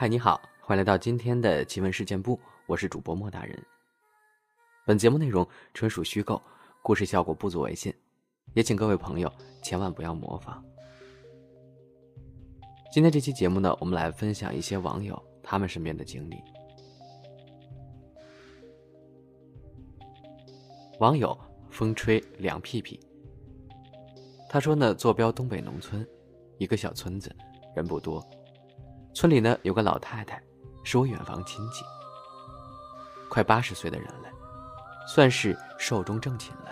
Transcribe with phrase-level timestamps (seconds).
[0.00, 3.62] 嗨，你好，欢迎来到今天的奇闻事件部，我是主播莫大人。
[4.86, 6.40] 本节目内容纯属虚构，
[6.80, 7.94] 故事效果不足为信，
[8.54, 9.30] 也请各位朋友
[9.62, 10.64] 千万不要模仿。
[12.90, 16.42] 今天这期节目呢，我们来分享一些网友他们身边的经历。
[20.98, 22.98] 网友风吹凉屁屁，
[24.48, 26.08] 他说呢，坐标东北农村，
[26.56, 27.30] 一个小村子，
[27.76, 28.26] 人不多。
[29.12, 30.42] 村里呢有个老太太，
[30.84, 31.84] 是我远房亲戚，
[33.28, 34.28] 快八十岁的人了，
[35.06, 36.70] 算是寿终正寝了。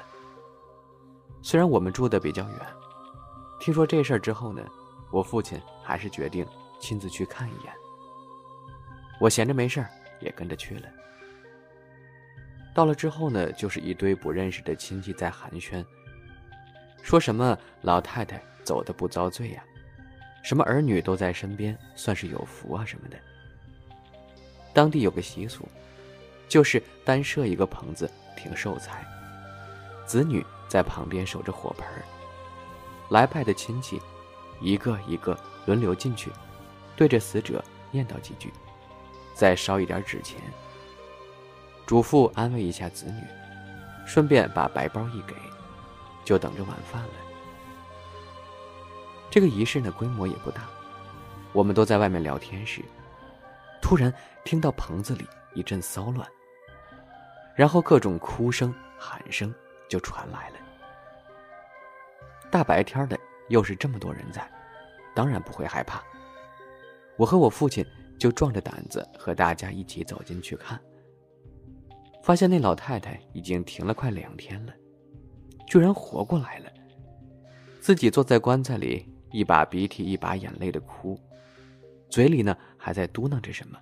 [1.42, 2.60] 虽然我们住的比较远，
[3.60, 4.62] 听说这事儿之后呢，
[5.10, 6.46] 我父亲还是决定
[6.80, 7.72] 亲自去看一眼。
[9.20, 10.88] 我闲着没事儿，也跟着去了。
[12.74, 15.84] 到了之后呢，就是一堆不认识的亲戚在寒暄，
[17.02, 19.64] 说什么老太太走的不遭罪呀。
[20.48, 23.18] 什么儿女都在身边，算是有福啊什么的。
[24.72, 25.68] 当地有个习俗，
[26.48, 29.06] 就是单设一个棚子停寿材，
[30.06, 31.86] 子女在旁边守着火盆
[33.10, 34.00] 来拜的亲戚，
[34.58, 36.30] 一个一个轮流进去，
[36.96, 38.50] 对着死者念叨几句，
[39.34, 40.40] 再烧一点纸钱，
[41.84, 43.22] 嘱咐安慰一下子女，
[44.06, 45.34] 顺便把白包一给，
[46.24, 47.27] 就等着晚饭了。
[49.30, 50.68] 这个仪式呢，规模也不大。
[51.52, 52.82] 我们都在外面聊天时，
[53.80, 54.12] 突然
[54.44, 56.28] 听到棚子里一阵骚乱，
[57.54, 59.54] 然后各种哭声、喊声
[59.88, 60.56] 就传来了。
[62.50, 64.50] 大白天的，又是这么多人在，
[65.14, 66.02] 当然不会害怕。
[67.16, 67.84] 我和我父亲
[68.18, 70.80] 就壮着胆子和大家一起走进去看，
[72.22, 74.72] 发现那老太太已经停了快两天了，
[75.66, 76.70] 居然活过来了，
[77.80, 79.06] 自己坐在棺材里。
[79.30, 81.18] 一把鼻涕一把眼泪的哭，
[82.08, 83.78] 嘴里呢还在嘟囔着什么。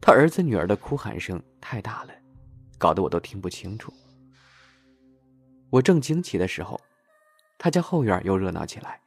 [0.00, 2.14] 他儿子女儿的哭喊声太大了，
[2.78, 3.92] 搞得我都听不清楚。
[5.68, 6.80] 我正惊奇的时候，
[7.58, 9.00] 他家后院又热闹起来。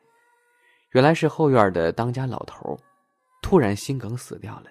[0.91, 2.79] 原来是后院的当家老头，
[3.41, 4.69] 突然心梗死掉了。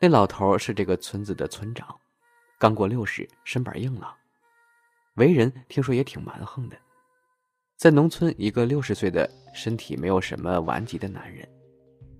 [0.00, 1.98] 那老头是这个村子的村长，
[2.58, 4.14] 刚过六十，身板硬朗，
[5.14, 6.76] 为人听说也挺蛮横的。
[7.76, 11.46] 在农村，一个六十岁的身体没有什么顽疾的男人，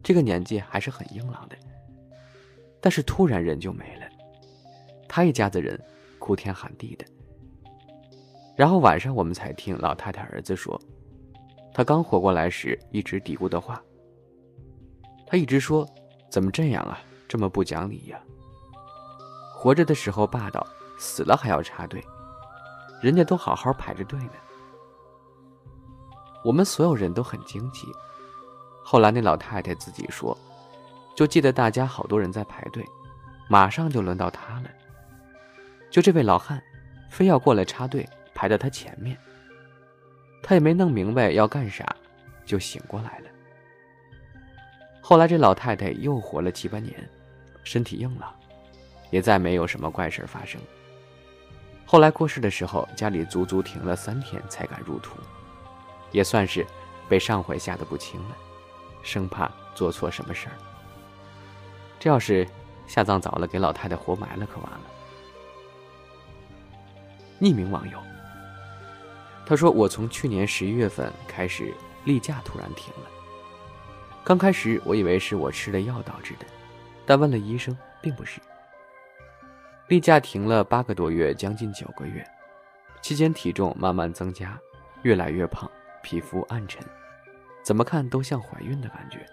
[0.03, 1.56] 这个年纪还是很硬朗的。
[2.78, 4.06] 但是突然人就没了，
[5.09, 5.81] 他一家子人
[6.19, 7.06] 哭天喊地的。
[8.55, 10.78] 然后晚上我们才听老太太儿子说，
[11.72, 13.83] 他刚活过来时一直嘀咕的话。
[15.27, 15.89] 他一直说
[16.31, 18.21] ：“怎么这样啊，这么不讲理呀！
[19.55, 20.65] 活着的时候霸道，
[20.99, 22.05] 死了还要插队，
[23.00, 24.33] 人家都好好排着队呢。”
[26.47, 27.89] 我们所有人都很惊奇。
[28.81, 30.39] 后来那老太太自己说，
[31.12, 32.87] 就记得大家好多人在排队，
[33.49, 34.71] 马上就轮到她了。
[35.91, 36.62] 就这位老汉，
[37.11, 39.19] 非要过来插队，排在他前面。
[40.41, 41.84] 他也没弄明白要干啥，
[42.45, 43.25] 就醒过来了。
[45.01, 46.95] 后来这老太太又活了七八年，
[47.65, 48.33] 身体硬朗，
[49.11, 50.61] 也再没有什么怪事发生。
[51.84, 55.19] 后来过世的时候，家里足足停了三天才敢入土。
[56.12, 56.67] 也算是
[57.09, 58.37] 被上回吓得不轻了，
[59.03, 60.56] 生怕做错什么事儿。
[61.99, 62.47] 这要是
[62.87, 64.81] 下葬早了，给老太太活埋了，可完了。
[67.41, 67.99] 匿名网友，
[69.45, 71.72] 他说：“我从去年十一月份开始
[72.05, 73.11] 例假突然停了。
[74.25, 76.47] 刚开始我以为是我吃了药导致的，
[77.05, 78.41] 但问了医生，并不是。
[79.89, 82.27] 例假停了八个多月，将近九个月，
[83.03, 84.59] 期间体重慢慢增加，
[85.03, 85.71] 越来越胖。”
[86.06, 86.81] 皮肤暗沉，
[87.65, 89.27] 怎么看都像怀孕的感觉。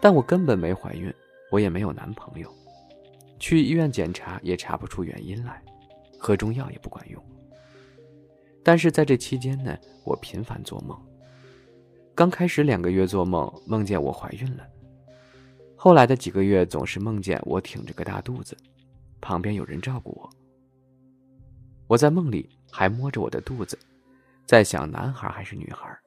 [0.00, 1.14] 但我根本没怀孕，
[1.52, 2.52] 我也没有男朋友，
[3.38, 5.62] 去医院检查也查不出原因来，
[6.18, 7.24] 喝中药也不管用。
[8.64, 11.00] 但是在这期间呢，我频繁做梦。
[12.12, 14.64] 刚开始两个月做梦，梦见我怀孕了；
[15.76, 18.56] 后来的几个月总是梦见我挺着个大肚子，
[19.20, 20.28] 旁边有人照顾我。
[21.86, 23.78] 我在梦里还摸着我的肚子。
[24.46, 25.98] 在想男孩还是女孩，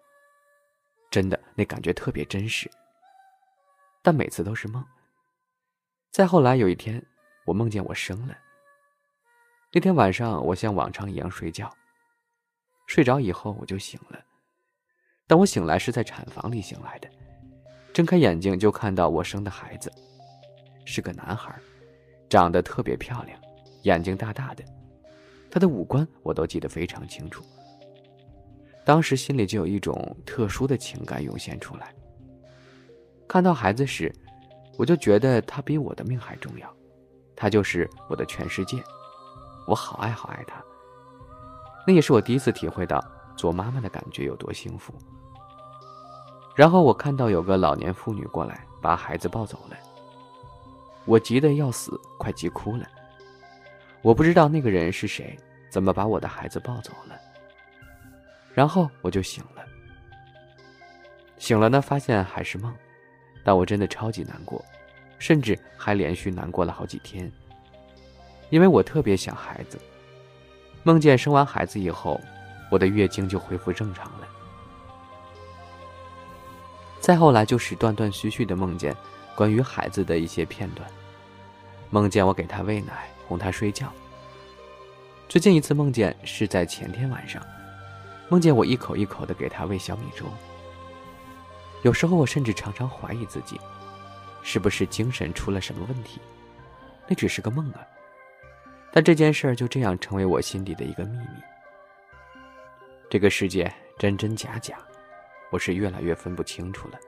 [1.12, 2.72] 真的那感觉特别真实。
[4.02, 4.84] 但每次都是梦。
[6.10, 7.06] 再后来有一天，
[7.46, 8.38] 我梦见我生了。
[9.74, 11.70] 那天晚上，我像往常一样睡觉，
[12.88, 14.18] 睡着以后我就醒了。
[15.28, 17.10] 当我醒来是在产房里醒来的，
[17.94, 19.92] 睁开眼睛就看到我生的孩子，
[20.86, 21.54] 是个男孩，
[22.30, 23.40] 长得特别漂亮，
[23.84, 24.64] 眼睛大大的，
[25.52, 27.44] 他的五官我都记得非常清楚。
[28.90, 31.94] 当时心里就有一种特殊的情感涌现出来。
[33.28, 34.12] 看到孩子时，
[34.80, 36.68] 我就觉得他比我的命还重要，
[37.36, 38.82] 他就是我的全世界，
[39.68, 40.60] 我好爱好爱他。
[41.86, 43.00] 那也是我第一次体会到
[43.38, 44.92] 做妈妈的感觉有多幸福。
[46.56, 49.78] 然后我看到有个老年妇女过来把孩子抱走了，
[51.06, 52.88] 我急得要死，快急哭了。
[54.02, 55.38] 我不知道那个人是谁，
[55.70, 57.16] 怎么把我的孩子抱走了。
[58.54, 59.64] 然后我就醒了，
[61.38, 62.74] 醒了呢，发现还是梦，
[63.44, 64.64] 但我真的超级难过，
[65.18, 67.32] 甚至还连续难过了好几天，
[68.50, 69.80] 因为我特别想孩子。
[70.84, 72.20] 梦见生完孩子以后，
[72.72, 74.28] 我的月经就恢复正常了。
[77.00, 78.96] 再后来就是断断续续的梦见
[79.36, 80.90] 关于孩子的一些片段，
[81.90, 83.92] 梦见我给他喂奶、哄他睡觉。
[85.28, 87.42] 最近一次梦见是在前天晚上。
[88.30, 90.26] 梦见我一口一口的给他喂小米粥，
[91.84, 93.60] 有时候我甚至常常怀疑自己，
[94.44, 96.22] 是不是精神出了什么问题？
[97.08, 97.82] 那只是个梦啊！
[98.92, 101.26] 但这件事儿就这样成为我心底的一个秘密。
[103.10, 104.78] 这个世界真真假假，
[105.50, 107.00] 我是越来越分不清楚了。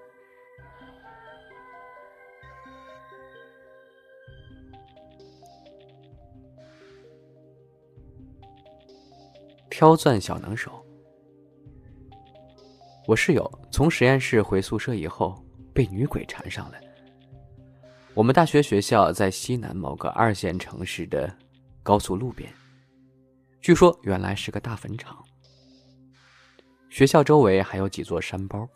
[9.69, 10.83] 挑钻小能手。
[13.07, 15.43] 我室友从实验室回宿舍以后，
[15.73, 16.77] 被女鬼缠上了。
[18.13, 21.33] 我们大学学校在西南某个二线城市的
[21.81, 22.53] 高速路边，
[23.59, 25.17] 据说原来是个大坟场。
[26.89, 28.67] 学校周围还有几座山包，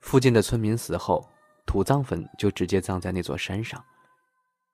[0.00, 1.26] 附近的村民死后
[1.66, 3.82] 土葬坟就直接葬在那座山上，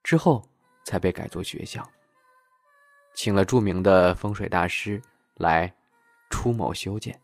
[0.02, 0.42] 之后
[0.84, 1.82] 才被改作学校，
[3.14, 5.00] 请了著名的风水大师
[5.36, 5.72] 来
[6.28, 7.18] 出谋修建。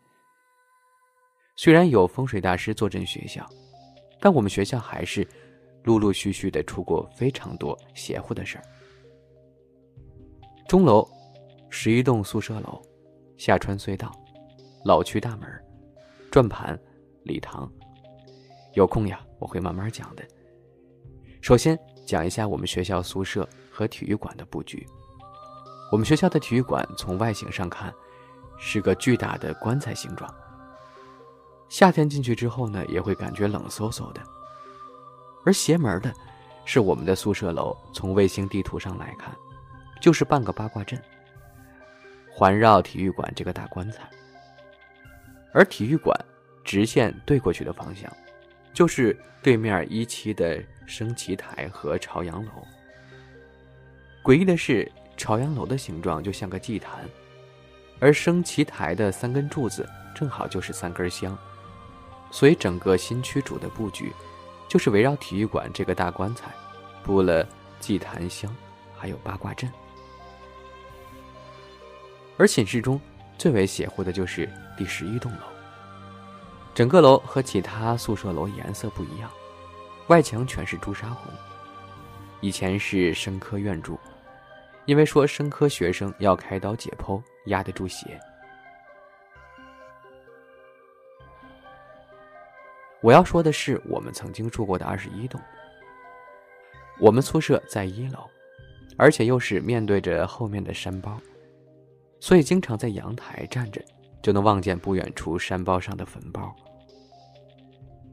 [1.55, 3.47] 虽然有风水大师坐镇学校，
[4.19, 5.27] 但我们学校还是
[5.83, 8.63] 陆陆续续的出过非常多邪乎的事儿。
[10.67, 11.07] 钟楼、
[11.69, 12.81] 十一栋宿舍楼、
[13.37, 14.11] 下穿隧道、
[14.83, 15.47] 老区大门、
[16.31, 16.77] 转盘、
[17.23, 17.71] 礼堂，
[18.73, 20.23] 有空呀，我会慢慢讲的。
[21.41, 21.77] 首先
[22.07, 24.83] 讲一下我们学校宿舍和体育馆的布局。
[25.91, 27.93] 我们学校的体育馆从外形上看，
[28.57, 30.33] 是个巨大的棺材形状。
[31.73, 34.21] 夏天进去之后呢，也会感觉冷飕飕的。
[35.43, 36.13] 而邪门的，
[36.65, 39.35] 是我们的宿舍楼，从卫星地图上来看，
[39.99, 41.01] 就是半个八卦阵，
[42.31, 44.07] 环绕体育馆这个大棺材。
[45.51, 46.15] 而体育馆
[46.63, 48.07] 直线对过去的方向，
[48.71, 52.51] 就是对面一期的升旗台和朝阳楼。
[54.23, 57.09] 诡异的是，朝阳楼的形状就像个祭坛，
[57.99, 61.35] 而升旗台的三根柱子正好就是三根香。
[62.33, 64.11] 所以，整个新区主的布局，
[64.67, 66.51] 就是围绕体育馆这个大棺材，
[67.03, 67.47] 布了
[67.79, 68.51] 祭坛香，
[68.97, 69.71] 还有八卦阵。
[72.35, 72.99] 而寝室中
[73.37, 75.45] 最为邪乎的就是第十一栋楼，
[76.73, 79.29] 整个楼和其他宿舍楼颜色不一样，
[80.07, 81.31] 外墙全是朱砂红。
[82.41, 83.99] 以前是生科院住，
[84.85, 88.19] 因为说生科学生要开刀解剖，压得住血。
[93.03, 95.39] 我要说的是，我们曾经住过的二十一栋。
[97.01, 98.19] 我们宿舍在一楼，
[98.95, 101.19] 而且又是面对着后面的山包，
[102.21, 103.83] 所以经常在阳台站着，
[104.21, 106.55] 就能望见不远处山包上的坟包。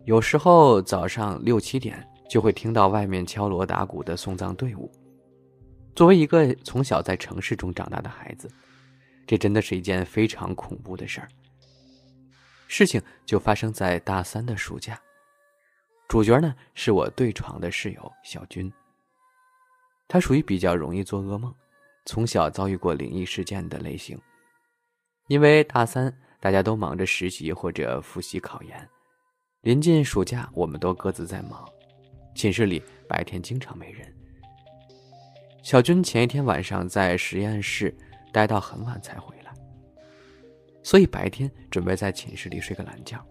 [0.07, 4.91] 有时候早上六七点就会听到外面敲锣打鼓的送葬队伍。
[5.95, 8.51] 作为一个从小在城市中长大的孩子，
[9.25, 11.29] 这真的是一件非常恐怖的事儿。
[12.71, 14.97] 事情就发生在大三的暑假，
[16.07, 18.73] 主角呢是我对床的室友小军。
[20.07, 21.53] 他属于比较容易做噩梦，
[22.07, 24.17] 从小遭遇过灵异事件的类型。
[25.27, 28.89] 因为大三大家都忙着实习或者复习考研，
[29.63, 31.69] 临近暑假，我们都各自在忙，
[32.37, 34.17] 寝室里白天经常没人。
[35.65, 37.93] 小军前一天晚上在实验室
[38.33, 39.40] 待到很晚才回。
[40.91, 43.25] 所以白天准备在寝室里睡个懒觉，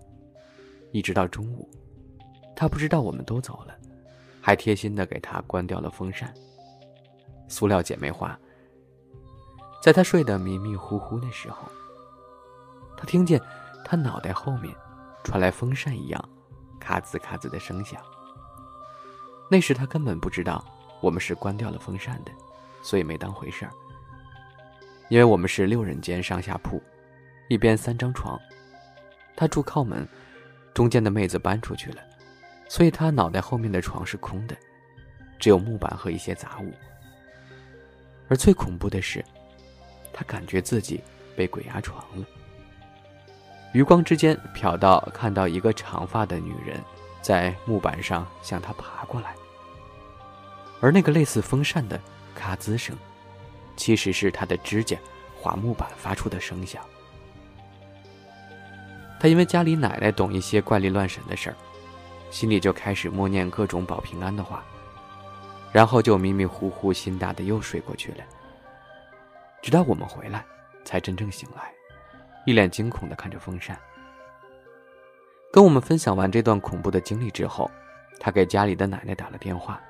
[0.93, 1.69] 一直到中午，
[2.55, 3.75] 他不知道我们都走了，
[4.39, 6.33] 还贴心的给他关掉了风扇。
[7.49, 8.39] 塑料姐妹花。
[9.83, 11.67] 在他睡得迷迷糊糊的时候，
[12.95, 13.37] 他听见
[13.83, 14.73] 他脑袋后面
[15.25, 16.29] 传来风扇一样
[16.79, 18.01] 咔吱咔吱的声响。
[19.51, 20.63] 那时他根本不知道
[21.01, 22.31] 我们是关掉了风扇的，
[22.81, 23.71] 所以没当回事儿。
[25.09, 26.81] 因为我们是六人间上下铺。
[27.49, 28.39] 一边三张床，
[29.35, 30.07] 他住靠门，
[30.73, 32.01] 中间的妹子搬出去了，
[32.69, 34.55] 所以他脑袋后面的床是空的，
[35.39, 36.71] 只有木板和一些杂物。
[38.27, 39.25] 而最恐怖的是，
[40.13, 41.03] 他感觉自己
[41.35, 42.25] 被鬼压床了。
[43.73, 46.79] 余光之间瞟到看到一个长发的女人
[47.19, 49.35] 在木板上向他爬过来，
[50.81, 51.99] 而那个类似风扇的
[52.35, 52.95] 咔吱声，
[53.75, 54.95] 其实是他的指甲
[55.35, 56.85] 划木板发出的声响。
[59.19, 61.55] 他因为家里奶奶懂一些怪力乱神的事儿。
[62.31, 64.63] 心里就开始默念各种保平安的话，
[65.71, 68.23] 然后就迷迷糊糊、心大的又睡过去了。
[69.63, 70.45] 直到我们回来，
[70.85, 71.73] 才真正醒来，
[72.45, 73.75] 一脸惊恐的看着风扇。
[75.51, 77.69] 跟我们分享完这段恐怖的经历之后，
[78.19, 79.81] 他给家里的奶奶打了电话，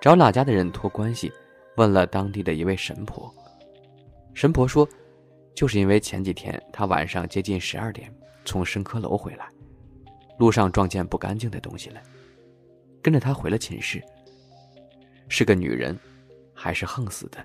[0.00, 1.32] 找老家的人托关系，
[1.76, 3.32] 问了当地的一位神婆。
[4.34, 4.88] 神婆说，
[5.54, 8.12] 就是因为前几天他晚上接近十二点
[8.44, 9.48] 从深科楼回来。
[10.38, 12.02] 路上撞见不干净的东西了，
[13.00, 14.02] 跟着他回了寝室。
[15.28, 15.96] 是个女人，
[16.52, 17.38] 还是横死的？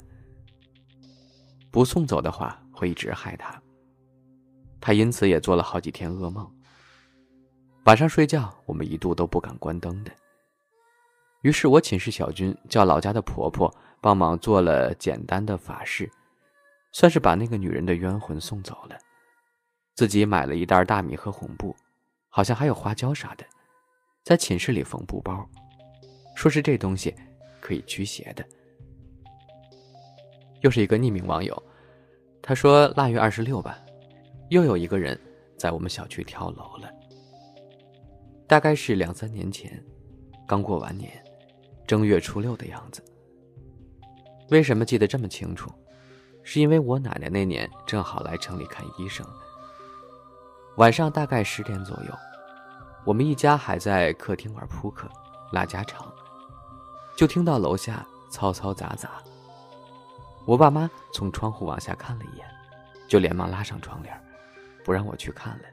[1.69, 3.61] 不送走的话，会一直害他。
[4.81, 6.51] 他因此也做了好几天噩梦。
[7.85, 10.11] 晚上睡觉，我们一度都不敢关灯的。
[11.41, 16.09] 于是我寝室小军叫老家的婆婆帮忙做了简单的法事，
[16.91, 18.97] 算是把那个女人的冤魂送走了。
[19.99, 21.75] 自己买了一袋大米和红布。
[22.29, 23.43] 好像还有花椒啥的，
[24.23, 25.45] 在寝室里缝布包，
[26.37, 27.13] 说是这东西
[27.59, 28.45] 可以驱邪的。
[30.61, 31.61] 又是一个匿名网友，
[32.41, 33.77] 他说腊月二十六吧，
[34.51, 35.19] 又有一个人
[35.57, 36.89] 在我们小区跳楼了。
[38.47, 39.83] 大概是两三年前，
[40.47, 41.11] 刚过完年，
[41.85, 43.03] 正月初六的样子。
[44.49, 45.69] 为什么记得这么清楚？
[46.41, 49.27] 是因为我奶奶那年正好来城里看医生。
[50.79, 52.17] 晚上大概十点左右，
[53.03, 55.09] 我们一家还在客厅玩扑克、
[55.51, 56.09] 拉家常，
[57.17, 59.09] 就听到楼下嘈嘈杂杂。
[60.45, 62.47] 我爸妈从窗户往下看了一眼，
[63.09, 64.17] 就连忙拉上窗帘，
[64.85, 65.65] 不让我去看了。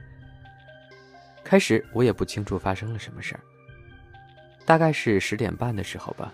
[1.44, 3.40] 开始我也不清楚发生了什么事儿。
[4.64, 6.32] 大概是十点半的时候吧，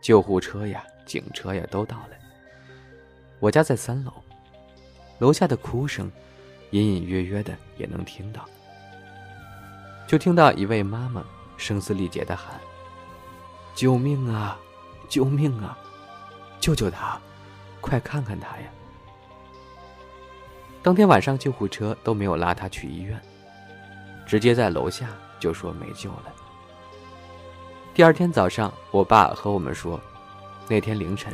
[0.00, 2.16] 救护车呀、警车呀都到了。
[3.40, 4.12] 我家在三楼，
[5.18, 6.10] 楼下的哭声。
[6.74, 8.44] 隐隐约约的也能听到，
[10.08, 11.24] 就听到一位妈妈
[11.56, 12.60] 声嘶力竭的喊
[13.76, 14.58] ：“救命啊！
[15.08, 15.78] 救命啊！
[16.58, 17.16] 救救他！
[17.80, 18.64] 快看看他呀！”
[20.82, 23.22] 当天晚上救护车都没有拉他去医院，
[24.26, 26.34] 直接在楼下就说没救了。
[27.94, 30.00] 第二天早上，我爸和我们说，
[30.66, 31.32] 那天凌晨，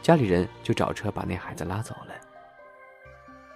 [0.00, 2.14] 家里人就找车把那孩子拉走了。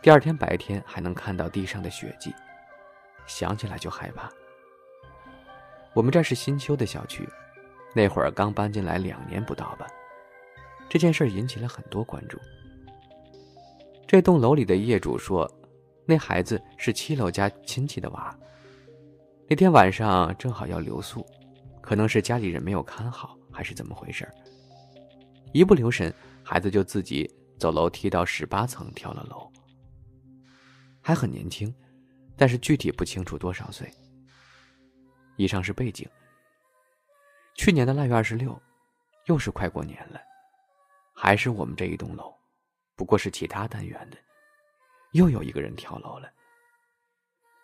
[0.03, 2.35] 第二天白天还能看到地上的血迹，
[3.27, 4.31] 想起来就害怕。
[5.93, 7.29] 我们这是新修的小区，
[7.95, 9.87] 那会儿刚搬进来两年不到吧。
[10.89, 12.39] 这件事引起了很多关注。
[14.07, 15.49] 这栋楼里的业主说，
[16.07, 18.35] 那孩子是七楼家亲戚的娃。
[19.49, 21.27] 那天晚上正好要留宿，
[21.83, 24.27] 可能是家里人没有看好，还是怎么回事
[25.53, 29.47] 一不留神，孩子就自己走楼梯到十八层跳了楼。
[31.01, 31.75] 还很年轻，
[32.37, 33.91] 但是具体不清楚多少岁。
[35.37, 36.09] 以上是背景。
[37.55, 38.61] 去年的腊月二十六，
[39.27, 40.21] 又是快过年了，
[41.13, 42.35] 还是我们这一栋楼，
[42.97, 44.17] 不过是其他单元的，
[45.13, 46.31] 又有一个人跳楼了。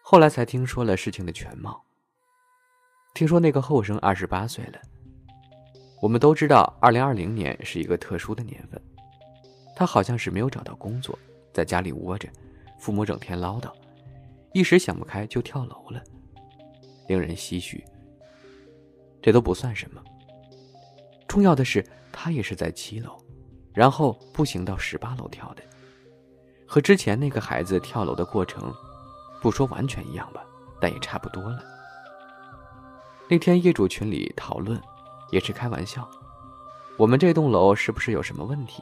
[0.03, 1.83] 后来才听说了事情的全貌。
[3.15, 4.81] 听说那个后生二十八岁了。
[6.03, 8.81] 我们都知道，二零二零年是一个特殊的年份，
[9.75, 11.19] 他好像是没有找到工作，
[11.55, 12.29] 在家里窝着。
[12.79, 13.71] 父母整天唠叨，
[14.53, 16.03] 一时想不开就跳楼了，
[17.09, 17.85] 令人唏嘘。
[19.23, 20.03] 这都不算什么，
[21.27, 23.17] 重要的是他也是在七楼，
[23.73, 25.63] 然后步行到十八楼跳的，
[26.67, 28.73] 和之前那个孩子跳楼的过程，
[29.43, 30.45] 不说完全一样吧，
[30.81, 31.61] 但也差不多了。
[33.29, 34.81] 那天业主群里讨论，
[35.33, 36.09] 也是开玩笑，
[36.97, 38.81] 我们这栋楼是不是有什么问题，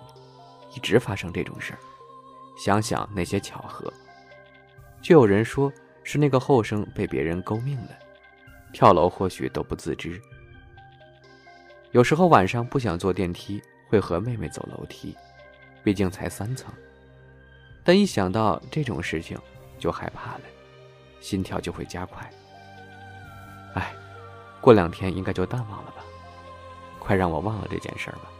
[0.76, 1.78] 一直发生这种事儿。
[2.56, 3.92] 想想那些巧合，
[5.02, 7.90] 就有人说是那个后生被别人勾命了，
[8.73, 10.20] 跳楼或许都不自知。
[11.92, 15.16] 有时候晚上不想坐电梯，会和妹妹走楼梯，
[15.82, 16.73] 毕竟才三层。
[17.84, 19.38] 但一想到这种事情，
[19.78, 20.40] 就害怕了，
[21.20, 22.28] 心跳就会加快。
[23.75, 23.92] 哎，
[24.61, 26.04] 过两天应该就淡忘了吧，
[26.99, 28.30] 快让我忘了这件事儿吧。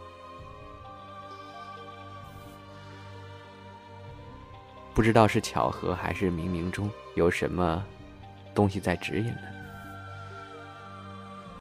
[4.95, 7.83] 不知道是巧合还是冥冥中有什么
[8.53, 9.54] 东西在指引呢？